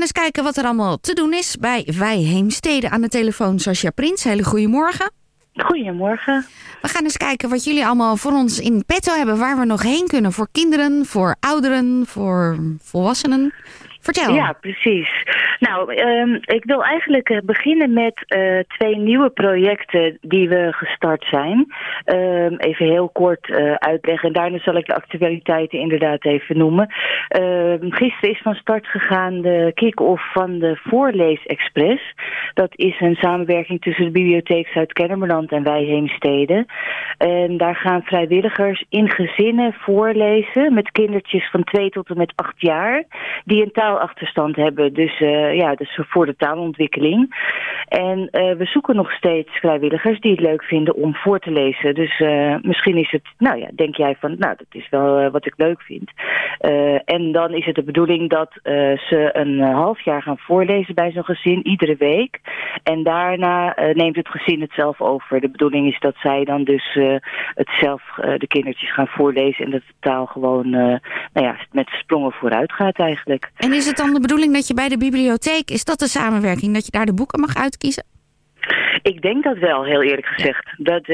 [0.00, 2.90] gaan eens kijken wat er allemaal te doen is bij Wij Heemstede.
[2.90, 4.24] Aan de telefoon Sascha Prins.
[4.24, 5.10] Hele goedemorgen.
[5.54, 6.46] Goedemorgen.
[6.82, 9.38] We gaan eens kijken wat jullie allemaal voor ons in petto hebben.
[9.38, 10.32] Waar we nog heen kunnen.
[10.32, 13.54] Voor kinderen, voor ouderen, voor volwassenen.
[14.00, 14.34] Vertel.
[14.34, 15.10] Ja, precies.
[15.58, 21.24] Nou, um, ik wil eigenlijk eh, beginnen met uh, twee nieuwe projecten die we gestart
[21.24, 21.74] zijn.
[22.04, 26.94] Um, even heel kort uh, uitleggen en daarna zal ik de actualiteiten inderdaad even noemen.
[27.40, 32.14] Um, gisteren is van start gegaan de kick-off van de Voorlees Express.
[32.54, 36.66] Dat is een samenwerking tussen de Bibliotheek Zuid-Kennemerland en Wij Heemstede.
[37.18, 42.54] En daar gaan vrijwilligers in gezinnen voorlezen met kindertjes van 2 tot en met 8
[42.56, 43.04] jaar
[43.44, 44.94] die een taalachterstand hebben.
[44.94, 47.34] Dus uh, ja, dus voor de taalontwikkeling.
[47.88, 51.94] En uh, we zoeken nog steeds vrijwilligers die het leuk vinden om voor te lezen.
[51.94, 55.46] Dus uh, misschien is het, nou ja, denk jij van, nou, dat is wel wat
[55.46, 56.10] ik leuk vind.
[57.04, 58.50] en dan is het de bedoeling dat
[59.08, 62.40] ze een half jaar gaan voorlezen bij zo'n gezin, iedere week.
[62.82, 65.40] En daarna neemt het gezin het zelf over.
[65.40, 66.98] De bedoeling is dat zij dan dus
[67.54, 68.02] het zelf,
[68.38, 71.00] de kindertjes gaan voorlezen en dat de taal gewoon, nou
[71.32, 73.50] ja, met sprongen vooruit gaat eigenlijk.
[73.86, 76.90] Het dan de bedoeling dat je bij de bibliotheek, is dat de samenwerking, dat je
[76.90, 78.04] daar de boeken mag uitkiezen?
[79.02, 80.66] Ik denk dat wel, heel eerlijk gezegd.
[80.76, 81.06] Dat,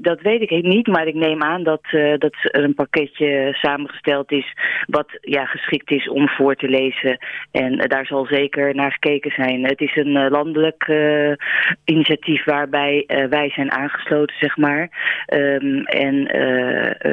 [0.00, 4.32] dat weet ik niet, maar ik neem aan dat, uh, dat er een pakketje samengesteld
[4.32, 4.54] is...
[4.86, 7.18] wat ja, geschikt is om voor te lezen.
[7.52, 9.64] En daar zal zeker naar gekeken zijn.
[9.64, 10.88] Het is een uh, landelijk
[11.84, 14.90] initiatief waarbij wij zijn aangesloten, zeg maar.
[15.34, 16.22] Um, en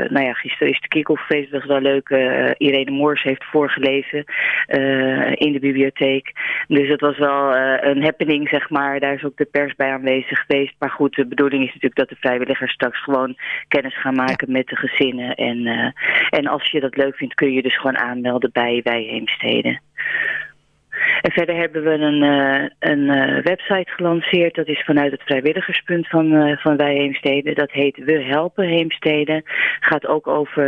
[0.10, 2.10] nou ja, gisteren is de kick-off feest, dat is wel leuk.
[2.58, 4.23] Irene Moors heeft voorgelezen
[5.34, 6.32] in de bibliotheek.
[6.68, 9.00] Dus het was wel een happening, zeg maar.
[9.00, 10.75] Daar is ook de pers bij aanwezig geweest.
[10.80, 14.53] Maar goed, de bedoeling is natuurlijk dat de vrijwilligers straks gewoon kennis gaan maken ja.
[14.53, 15.36] met de gezinnen.
[15.36, 15.91] En, uh,
[16.30, 19.81] en als je dat leuk vindt, kun je dus gewoon aanmelden bij Wij Heemsteden.
[21.22, 24.56] En verder hebben we een, uh, een uh, website gelanceerd.
[24.56, 27.54] Dat is vanuit het vrijwilligerspunt van, uh, van Wij Heemstede.
[27.54, 29.42] Dat heet We Helpen Heemstede.
[29.80, 30.66] Gaat ook over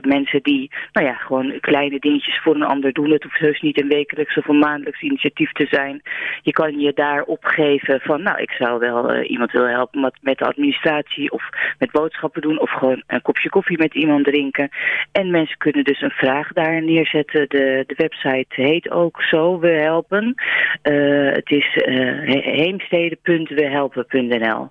[0.00, 3.10] mensen die nou ja, gewoon kleine dingetjes voor een ander doen.
[3.10, 6.02] Het hoeft heus niet een wekelijks of een maandelijks initiatief te zijn.
[6.42, 10.38] Je kan je daar opgeven van nou ik zou wel iemand willen helpen met, met
[10.38, 12.60] de administratie of met boodschappen doen.
[12.60, 14.68] Of gewoon een kopje koffie met iemand drinken.
[15.12, 17.48] En mensen kunnen dus een vraag daar neerzetten.
[17.48, 20.34] De, de website heet ook zo we helpen.
[20.82, 24.70] Uh, het is uh, heemsteden.wehelpen.nl.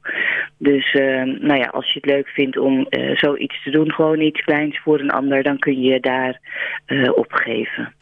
[0.58, 4.42] Dus uh, nou ja, als je het leuk vindt om zoiets te doen, gewoon iets
[4.42, 6.40] kleins voor een ander, dan kun je je daar
[7.16, 7.94] opgeven.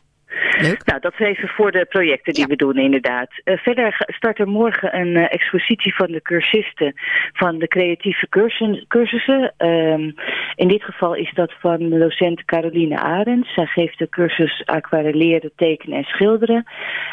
[0.61, 0.85] Leuk.
[0.85, 2.47] Nou, dat is even voor de projecten die ja.
[2.47, 3.29] we doen inderdaad.
[3.45, 6.93] Uh, verder start er morgen een uh, expositie van de cursisten
[7.33, 8.85] van de creatieve cursussen.
[8.87, 9.53] cursussen.
[9.57, 10.13] Um,
[10.55, 13.53] in dit geval is dat van docent Caroline Arends.
[13.53, 16.63] Zij geeft de cursus aquarelleren, tekenen en schilderen.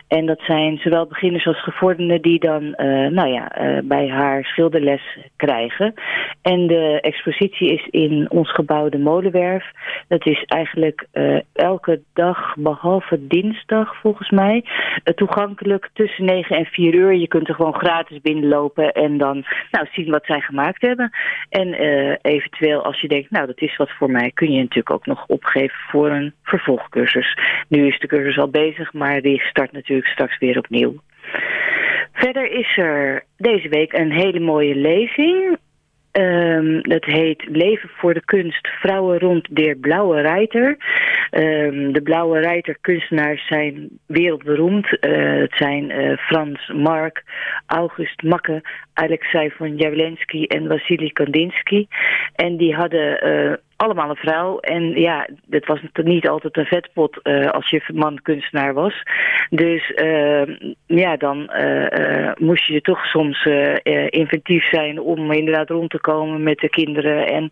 [0.08, 2.74] En dat zijn zowel beginners als gevorderden die dan uh,
[3.06, 3.52] nou ja,
[3.84, 5.94] bij haar schilderles krijgen.
[6.42, 9.64] En de expositie is in ons gebouw de Molenwerf.
[10.08, 11.06] Dat is eigenlijk
[11.52, 14.64] elke dag behalve dinsdag volgens mij.
[14.64, 17.14] Uh, toegankelijk tussen 9 en 4 uur.
[17.14, 21.10] Je kunt er gewoon gratis binnenlopen en dan nou, zien wat zij gemaakt hebben.
[21.48, 24.90] En uh, eventueel als je denkt, nou dat is wat voor mij, kun je natuurlijk
[24.90, 27.38] ook nog opgeven voor een vervolgcursus.
[27.68, 30.94] Nu is de cursus al bezig, maar die start natuurlijk straks weer opnieuw.
[32.12, 35.58] Verder is er deze week een hele mooie lezing.
[36.12, 40.76] Um, dat heet Leven voor de kunst, vrouwen rond de Blauwe Reiter.
[41.30, 44.86] Um, de Blauwe Reiter kunstenaars zijn wereldberoemd.
[44.86, 47.22] Uh, het zijn uh, Frans Mark,
[47.66, 51.86] August Makke, Alexei von Jawlensky en Wassily Kandinsky.
[52.34, 54.58] En die hadden uh, allemaal een vrouw.
[54.58, 59.02] En ja, het was niet altijd een vetpot uh, als je man kunstenaar was.
[59.50, 60.42] Dus uh,
[60.86, 63.44] ja, dan uh, moest je toch soms
[64.08, 67.26] inventief zijn om inderdaad rond te komen met de kinderen.
[67.26, 67.50] En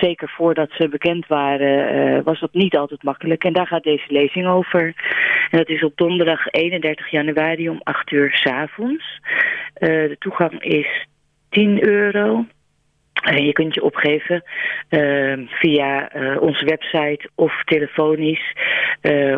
[0.00, 3.44] zeker voordat ze bekend waren, was dat niet altijd makkelijk.
[3.44, 4.82] En daar gaat deze lezing over.
[5.50, 9.20] En dat is op donderdag 31 januari om 8 uur s avonds.
[9.78, 11.06] de toegang is
[11.48, 12.44] 10 euro.
[13.32, 14.42] Je kunt je opgeven
[14.90, 18.52] uh, via uh, onze website of telefonisch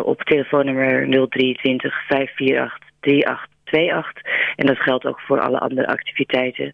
[0.03, 4.23] op telefoonnummer 023 548 3828.
[4.57, 6.73] En dat geldt ook voor alle andere activiteiten.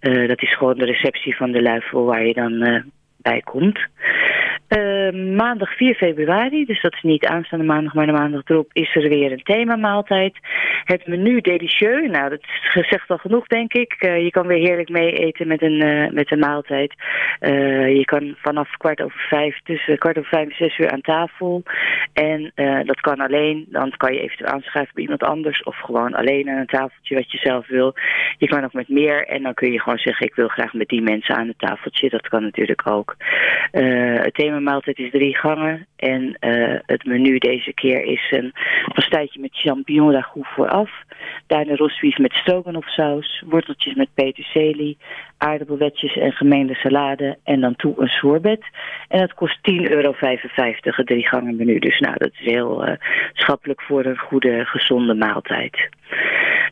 [0.00, 2.84] dat is gewoon de receptie van de Luifel waar je dan
[3.16, 3.78] bij komt.
[5.36, 9.08] maandag 4 februari, dus dat is niet aanstaande maandag, maar de maandag erop, is er
[9.08, 10.36] weer een themamaaltijd.
[10.84, 13.96] Het menu delicieux, nou dat is gezegd al genoeg denk ik.
[14.00, 16.94] je kan weer heerlijk mee eten met een, met een maaltijd.
[17.98, 21.62] je kan vanaf kwart over vijf, tussen kwart over vijf en zes uur aan tafel.
[22.12, 22.52] En
[22.86, 26.58] dat kan alleen, dan kan je eventueel aanschuiven bij iemand anders of gewoon alleen aan
[26.58, 27.94] een tafeltje wat je zelf wil.
[28.38, 30.88] Je kan ook met meer en dan kun je gewoon zeggen ik wil graag met
[30.88, 32.10] die mensen aan het tafeltje.
[32.10, 33.16] Dat kan natuurlijk ook.
[33.70, 36.36] Het thema maaltijd is drie gangen en
[36.86, 38.52] het menu deze keer is een
[38.94, 40.90] pastijtje met champignon ragout vooraf.
[41.46, 42.32] Daarna rosbief met
[42.84, 44.98] saus, worteltjes met peterselie,
[45.38, 48.64] aardappelwetjes en gemeende salade en dan toe een sorbet.
[49.08, 50.14] En dat kost 10,55 euro,
[50.82, 51.78] het drie gangen menu.
[51.78, 52.94] Dus nou, dat is heel uh,
[53.32, 55.88] schappelijk voor een goede, gezonde maaltijd.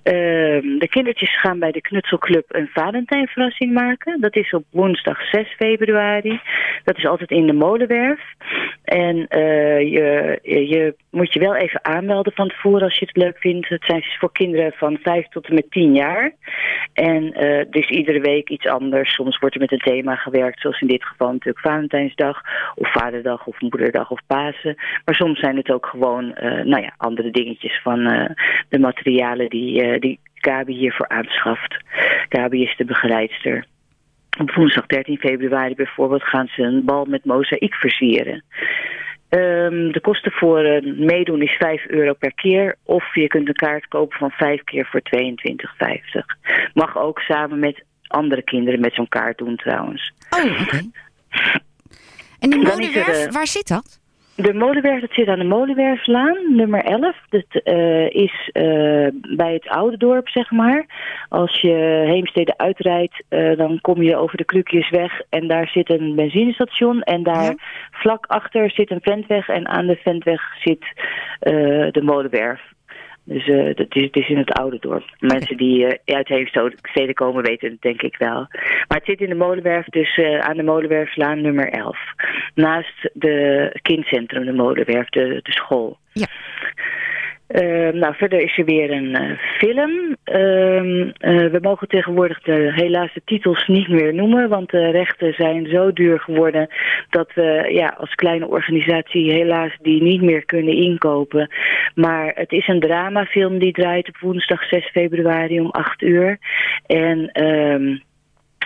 [0.02, 4.20] Ehm, de kindertjes gaan bij de Knutselclub een Valentijnverrassing maken.
[4.20, 6.40] Dat is op woensdag 6 februari.
[6.84, 8.20] Dat is altijd in de Molenwerf.
[8.84, 13.38] En uh, je, je moet je wel even aanmelden van tevoren als je het leuk
[13.38, 13.68] vindt.
[13.68, 16.32] Het zijn voor kinderen van 5 tot en met 10 jaar.
[16.92, 17.30] En
[17.70, 19.14] dus iedere week iets anders.
[19.14, 22.42] Soms wordt er met een thema gewerkt, zoals in dit geval natuurlijk Valentijnsdag,
[22.74, 24.74] of Vaderdag, of Moederdag, of Pasen.
[25.04, 28.04] Maar soms zijn het ook gewoon, uh, nou ja, andere dingetjes van
[28.68, 31.76] de materialen die uh, die Gabi hiervoor aanschaft.
[32.28, 33.66] Gabi is de begeleidster.
[34.40, 38.44] Op woensdag 13 februari bijvoorbeeld gaan ze een bal met mozaïek versieren.
[39.28, 42.76] Um, de kosten voor uh, meedoen is 5 euro per keer.
[42.82, 46.72] Of je kunt een kaart kopen van 5 keer voor 22,50.
[46.74, 50.12] Mag ook samen met andere kinderen met zo'n kaart doen trouwens.
[50.30, 50.62] Oh, oké.
[50.62, 50.90] Okay.
[52.38, 54.01] En de modewerf, waar zit dat?
[54.36, 57.16] De molenwerf, dat zit aan de Molenwerflaan, nummer 11.
[57.28, 60.86] Dat uh, is uh, bij het oude dorp, zeg maar.
[61.28, 66.14] Als je Heemstede uitrijdt, uh, dan kom je over de Krukjesweg en daar zit een
[66.14, 67.02] benzinestation.
[67.02, 67.54] En daar ja.
[67.90, 70.84] vlak achter zit een ventweg en aan de ventweg zit
[71.92, 72.60] de molenwerf.
[73.24, 75.04] Dus uh, dat is, het is in het oude dorp.
[75.18, 78.46] Mensen die uh, uit Heemstede komen weten het denk ik wel.
[78.88, 81.98] Maar het zit in de Molenwerf, dus uh, aan de Molenwerflaan nummer 11.
[82.54, 85.98] Naast de kindcentrum, de Molenwerf, de, de school.
[86.12, 86.26] Ja.
[87.52, 89.90] Uh, nou, verder is er weer een uh, film.
[90.24, 95.66] Uh, we mogen tegenwoordig de, helaas de titels niet meer noemen, want de rechten zijn
[95.66, 96.68] zo duur geworden
[97.10, 101.48] dat we ja, als kleine organisatie helaas die niet meer kunnen inkopen.
[101.94, 106.38] Maar het is een dramafilm die draait op woensdag 6 februari om 8 uur.
[106.86, 107.30] En...
[107.32, 107.96] Ehm,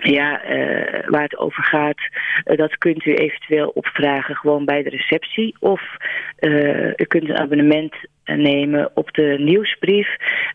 [0.03, 1.99] ja, uh, waar het over gaat,
[2.45, 5.57] dat kunt u eventueel opvragen gewoon bij de receptie.
[5.61, 5.83] Of
[6.97, 7.95] u kunt een abonnement
[8.27, 10.09] nemen op de nieuwsbrief.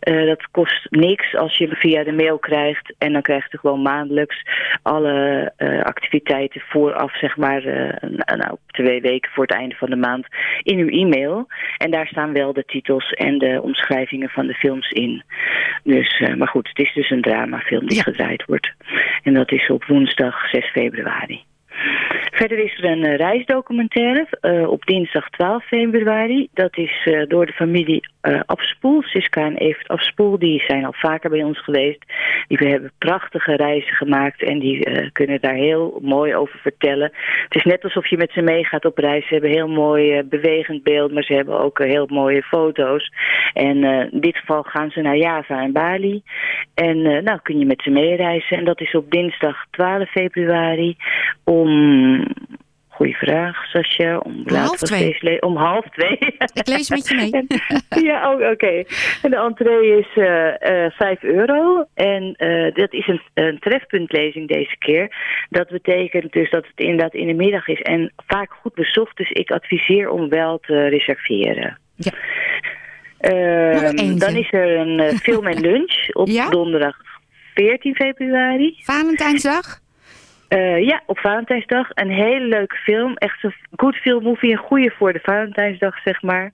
[0.08, 2.94] Uh, dat kost niks als je hem via de mail krijgt.
[2.98, 4.42] En dan krijgt u gewoon maandelijks
[4.82, 7.92] alle uh, activiteiten vooraf, zeg maar, uh,
[8.36, 10.26] nou, twee weken voor het einde van de maand
[10.62, 11.46] in uw e-mail.
[11.76, 15.22] En daar staan wel de titels en de omschrijvingen van de films in.
[15.84, 18.02] Dus, maar goed, het is dus een dramafilm die ja.
[18.02, 18.72] gedraaid wordt.
[19.22, 21.44] En dat is op woensdag 6 februari.
[22.42, 26.48] Verder is er een uh, reisdocumentaire uh, op dinsdag 12 februari.
[26.54, 28.10] Dat is uh, door de familie
[28.46, 30.38] Afspoel, Siska en Evert Afspoel.
[30.38, 32.04] Die zijn al vaker bij ons geweest.
[32.48, 37.12] Die hebben prachtige reizen gemaakt en die kunnen daar heel mooi over vertellen.
[37.44, 39.26] Het is net alsof je met ze meegaat op reis.
[39.26, 43.12] Ze hebben heel mooi bewegend beeld, maar ze hebben ook heel mooie foto's.
[43.52, 46.22] En in dit geval gaan ze naar Java en Bali.
[46.74, 48.56] En nou kun je met ze meereizen.
[48.56, 50.96] En dat is op dinsdag 12 februari
[51.44, 51.68] om
[53.02, 54.18] Goeie vraag, Sascha.
[54.18, 55.40] Om half twee.
[55.40, 56.18] Om half twee.
[56.60, 57.46] Ik lees met je mee.
[58.08, 58.50] ja, oh, oké.
[58.50, 58.86] Okay.
[59.22, 61.84] En de entree is uh, uh, 5 euro.
[61.94, 65.16] En uh, dat is een, een trefpuntlezing deze keer.
[65.48, 67.80] Dat betekent dus dat het inderdaad in de middag is.
[67.80, 69.16] En vaak goed bezocht.
[69.16, 71.78] Dus ik adviseer om wel te reserveren.
[71.96, 72.12] Ja.
[74.16, 76.48] dan is er een film en lunch op ja?
[76.48, 76.96] donderdag
[77.54, 78.74] 14 februari.
[78.82, 79.81] Valentijnsdag?
[80.52, 81.88] Uh, ja, op Valentijnsdag.
[81.94, 83.14] Een hele leuke film.
[83.14, 84.52] Echt een good film movie.
[84.52, 86.50] Een goede voor de Valentijnsdag, zeg maar.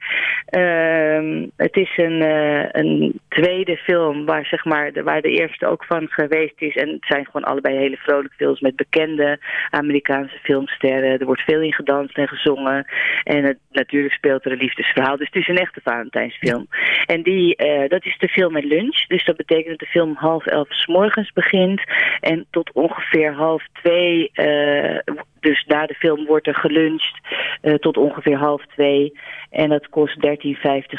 [0.50, 5.67] Uh, het is een, uh, een tweede film waar, zeg maar, de, waar de eerste
[5.67, 6.76] ook van geweest is.
[6.76, 9.38] En het zijn gewoon allebei hele vrolijke films met bekende
[9.71, 11.19] Amerikaanse filmsterren.
[11.19, 12.87] Er wordt veel in gedanst en gezongen.
[13.25, 15.17] En het, natuurlijk speelt er een liefdesverhaal.
[15.17, 16.67] Dus het is een echte Valentijnsfilm.
[17.07, 19.07] En die, uh, dat is de film met lunch.
[19.07, 21.83] Dus dat betekent dat de film half elf s morgens begint.
[22.21, 23.87] En tot ongeveer half twee
[24.35, 24.99] uh,
[25.40, 27.18] dus na de film wordt er geluncht
[27.62, 29.18] uh, tot ongeveer half twee.
[29.50, 30.30] En dat kost 13,50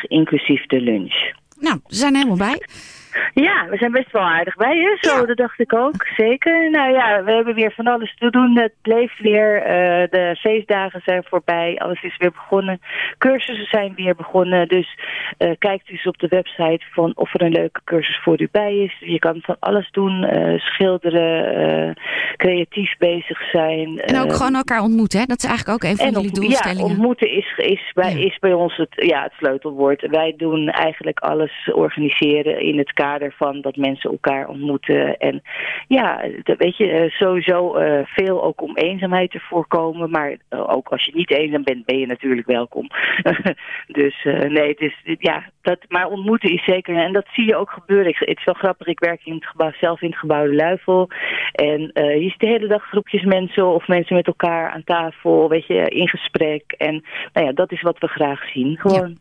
[0.08, 1.32] inclusief de lunch.
[1.60, 2.62] Nou, we zijn helemaal bij.
[3.42, 4.98] Ja, we zijn best wel aardig bij je.
[5.02, 5.26] Zo, Ja.
[5.26, 6.08] dat dacht ik ook.
[6.18, 6.70] Zeker.
[6.72, 8.58] Nou ja, we hebben weer van alles te doen.
[8.58, 9.62] Het leeft weer.
[9.62, 11.78] eh, de feestdagen zijn voorbij.
[11.80, 12.80] Alles is weer begonnen.
[13.18, 14.68] Cursussen zijn weer begonnen.
[14.68, 14.98] Dus
[15.38, 18.76] eh, kijk dus op de website van of er een leuke cursus voor u bij
[18.78, 18.96] is.
[19.00, 20.24] Je kan van alles doen.
[20.24, 21.98] eh, schilderen,
[22.38, 24.00] creatief bezig zijn.
[24.00, 25.26] En ook gewoon elkaar ontmoeten, hè?
[25.26, 26.86] Dat is eigenlijk ook een van jullie doelstellingen.
[26.86, 28.26] Ja, ontmoeten is, is, bij, Ja.
[28.26, 30.08] is bij ons het, ja, het sleutelwoord.
[30.10, 35.18] Wij doen eigenlijk alles organiseren in het kader van dat mensen elkaar ontmoeten.
[35.18, 35.42] En
[35.88, 40.10] ja, weet je, eh, sowieso eh, veel ook om eenzaamheid te voorkomen.
[40.10, 42.88] Maar eh, ook als je niet eenzaam bent, ben je natuurlijk welkom.
[44.00, 46.96] dus nee, het is, ja, dat, maar ontmoeten is zeker.
[46.96, 48.16] En dat zie je ook gebeuren.
[48.18, 51.10] Het is wel grappig, ik werk in het gebouw, zelf in het gebouw De Luifel.
[51.52, 55.66] En je ziet de hele dag groepjes mensen of mensen met elkaar aan tafel, weet
[55.66, 56.64] je, in gesprek.
[56.78, 58.78] En nou ja, dat is wat we graag zien.
[58.78, 59.18] Gewoon.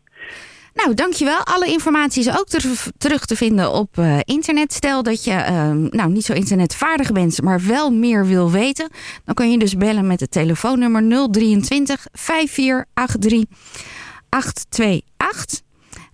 [0.73, 1.43] Nou, dankjewel.
[1.43, 4.73] Alle informatie is ook ter- terug te vinden op eh, internet.
[4.73, 8.89] Stel dat je eh, nou, niet zo internetvaardig bent, maar wel meer wil weten.
[9.25, 13.43] Dan kan je dus bellen met het telefoonnummer 023 5483
[14.29, 15.61] 828.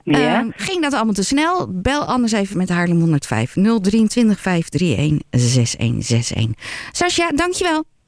[0.04, 0.40] Ja.
[0.40, 1.68] Ehm, ging dat allemaal te snel?
[1.72, 6.64] Bel anders even met Haarlem 105 023 531 6161.
[6.92, 7.84] Sascha, dankjewel.